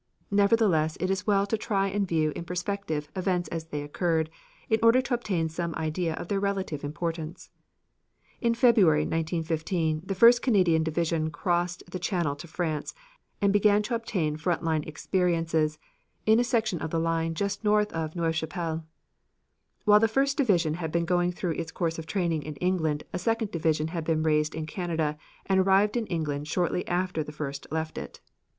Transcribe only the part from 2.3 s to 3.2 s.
in perspective